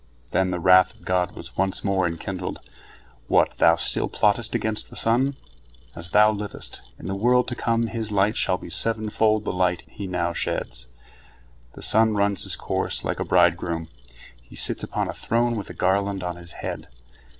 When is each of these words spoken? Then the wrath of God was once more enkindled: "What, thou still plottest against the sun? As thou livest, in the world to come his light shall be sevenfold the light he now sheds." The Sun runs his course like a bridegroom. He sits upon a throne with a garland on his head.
Then 0.31 0.49
the 0.49 0.59
wrath 0.59 0.95
of 0.95 1.05
God 1.05 1.35
was 1.35 1.55
once 1.55 1.83
more 1.83 2.07
enkindled: 2.07 2.59
"What, 3.27 3.59
thou 3.59 3.75
still 3.75 4.07
plottest 4.07 4.55
against 4.55 4.89
the 4.89 4.95
sun? 4.95 5.35
As 5.95 6.09
thou 6.09 6.31
livest, 6.31 6.81
in 6.97 7.05
the 7.05 7.13
world 7.13 7.47
to 7.49 7.55
come 7.55 7.85
his 7.85 8.11
light 8.11 8.35
shall 8.35 8.57
be 8.57 8.67
sevenfold 8.71 9.45
the 9.45 9.53
light 9.53 9.83
he 9.85 10.07
now 10.07 10.33
sheds." 10.33 10.87
The 11.73 11.83
Sun 11.83 12.15
runs 12.15 12.45
his 12.45 12.55
course 12.55 13.05
like 13.05 13.19
a 13.19 13.23
bridegroom. 13.23 13.89
He 14.41 14.55
sits 14.55 14.83
upon 14.83 15.07
a 15.07 15.13
throne 15.13 15.55
with 15.55 15.69
a 15.69 15.75
garland 15.75 16.23
on 16.23 16.35
his 16.35 16.53
head. 16.53 16.87